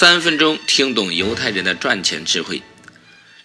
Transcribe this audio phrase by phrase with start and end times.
[0.00, 2.62] 三分钟听懂犹太人的赚钱智慧。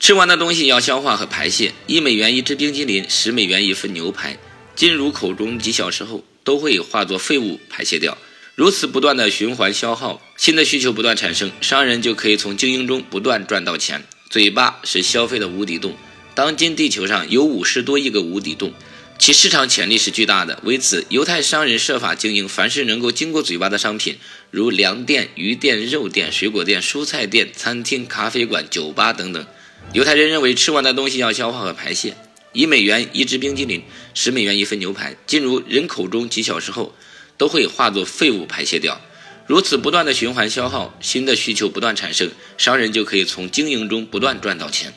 [0.00, 4.36] 吃完的东西要消化和排泄，一美元一只冰激凌，十美元一份牛排，
[4.74, 8.18] 进入口中几小时后都会化作废物排泄掉。
[8.56, 14.02] 如此不断的循环消耗，新的需求不断产生，商人就可以从精英中不断赚到钱。
[14.28, 15.94] 嘴巴是消费的无底洞，
[16.34, 18.72] 当今地球上有五十多亿个无底洞。
[19.20, 24.16] 其市场潜力是巨大的，为此，犹太商人设法经营凡是能够经过嘴巴的商品，
[24.50, 29.46] 如粮店、鱼店、肉店、水果店、蔬菜店、餐厅、咖啡馆、酒吧等等。
[29.92, 32.16] 犹太人认为，吃完的东西要消化和排泄，
[32.54, 33.82] 一美元一支冰激凌，
[34.14, 36.94] 十美元一份牛排，进入人口中几小时后，
[37.36, 38.98] 都会化作废物排泄掉。
[39.46, 44.94] 如此不断的循环消耗，新的需求不断产生，商人就可以从经营中不断赚到钱。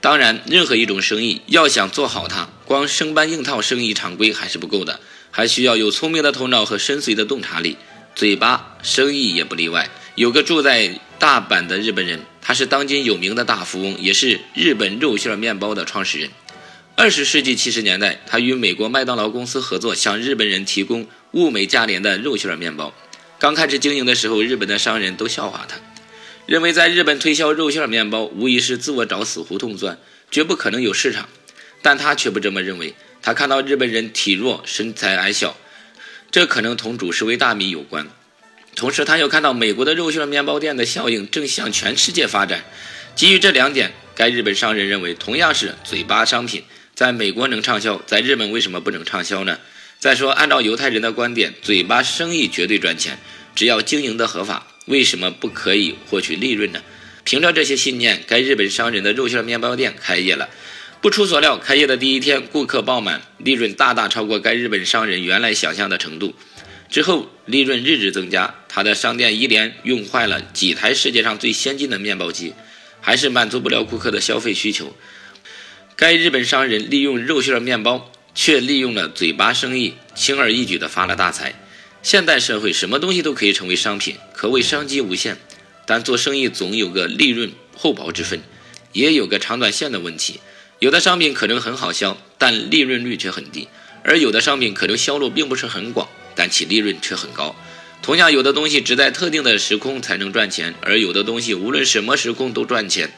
[0.00, 4.98] 当然，任何一种生意要想做好它，光生搬硬套生意常规还是不够的，
[5.30, 7.76] 还需要有聪明的头脑和深邃的洞察力。
[8.14, 9.90] 嘴巴生意也不例外。
[10.14, 16.30] 有个住在大阪的日本人，他是当今有名的大富翁，也是日本肉馅面包的创始人。
[16.96, 22.92] 二十世纪七十年代，他与美国麦当劳公司合作，向日本人提供物美价廉的肉馅面包。
[23.38, 25.76] 刚开始经营的时候，日本的商人都笑话他。
[26.46, 29.98] 认为在日本推销肉馅面包无疑是自我找死胡同钻，
[30.30, 31.28] 绝不可能有市场。
[31.82, 32.94] 但他却不这么认为。
[33.22, 35.56] 他看到日本人体弱、身材矮小，
[36.30, 38.08] 这可能同主食为大米有关。
[38.74, 42.64] 同时，他又看到美国的肉馅面包店的效应正向全世界发展。
[43.14, 49.58] 基于这两点，该日本商人认为，同样是嘴巴商品，在美国能畅销，在日本为什么不能畅销呢？
[49.98, 53.18] 再说，按照犹太人的观点，嘴巴生意绝对赚钱，
[53.54, 54.66] 只要经营的合法。
[54.90, 56.82] 为什么不可以获取利润呢？
[57.22, 60.50] 凭着这些信念，该日本商人的肉馅面包店开业了。
[61.00, 66.34] 不出所料，开业的第一天，顾客爆满，利润大大超过该日本商人原来想象的程度。
[66.90, 72.52] 之后，利润日日增加，他的商店一连用坏了几台世界上最先进的面包机，
[73.00, 74.96] 还是满足不了顾客的消费需求。
[75.94, 81.54] 该日本商人利用肉馅面包，却利用了嘴巴生意，轻而易举地发了大财。
[82.02, 85.36] 现代社会，什么东西都可以成为商品，可谓商机无限。
[85.84, 88.40] 但做生意总有个利润厚薄之分，
[88.92, 90.40] 也有个长短线的问题。
[90.78, 93.68] 有的商品可能很好销，但利润率却很低；
[94.02, 97.54] 而有的商品可能销路并不是很广，但其利润却很高。
[98.00, 103.12] 同样，有的东西只在特定的时空才能赚钱，而有的东西无论什么时空都赚钱。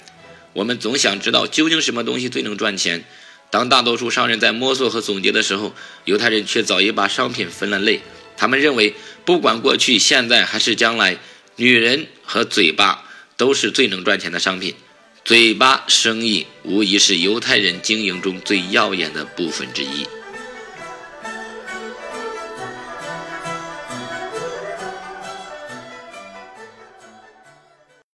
[0.54, 3.04] 我们总想知道究竟什么东西最能赚钱。
[3.48, 8.00] 当大多数商人在摸索和总结的时候，犹太人却早已把商品分了类。
[8.36, 8.94] 他们认为，
[9.24, 11.18] 不管过去、现在还是将来，
[11.56, 13.04] 女人和嘴巴
[13.36, 14.74] 都是最能赚钱的商品。
[15.24, 20.06] 嘴巴生意无疑是犹太人经营中最耀眼的部分之一。